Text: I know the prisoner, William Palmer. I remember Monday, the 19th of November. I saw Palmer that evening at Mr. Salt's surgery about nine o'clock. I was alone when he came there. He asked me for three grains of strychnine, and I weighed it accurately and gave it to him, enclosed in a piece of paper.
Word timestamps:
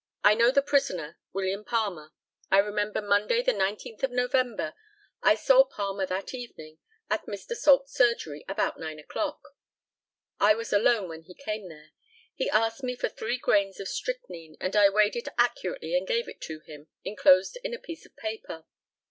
I 0.23 0.33
know 0.33 0.49
the 0.49 0.63
prisoner, 0.63 1.19
William 1.31 1.63
Palmer. 1.63 2.11
I 2.49 2.57
remember 2.57 3.03
Monday, 3.03 3.43
the 3.43 3.51
19th 3.53 4.01
of 4.01 4.09
November. 4.09 4.73
I 5.21 5.35
saw 5.35 5.63
Palmer 5.63 6.07
that 6.07 6.33
evening 6.33 6.79
at 7.11 7.27
Mr. 7.27 7.55
Salt's 7.55 7.93
surgery 7.93 8.43
about 8.49 8.79
nine 8.79 8.97
o'clock. 8.97 9.39
I 10.39 10.55
was 10.55 10.73
alone 10.73 11.07
when 11.07 11.21
he 11.25 11.35
came 11.35 11.69
there. 11.69 11.91
He 12.33 12.49
asked 12.49 12.81
me 12.81 12.95
for 12.95 13.09
three 13.09 13.37
grains 13.37 13.79
of 13.79 13.87
strychnine, 13.87 14.55
and 14.59 14.75
I 14.75 14.89
weighed 14.89 15.15
it 15.17 15.27
accurately 15.37 15.95
and 15.95 16.07
gave 16.07 16.27
it 16.27 16.41
to 16.47 16.61
him, 16.61 16.87
enclosed 17.03 17.59
in 17.63 17.75
a 17.75 17.77
piece 17.77 18.03
of 18.03 18.15
paper. 18.15 18.65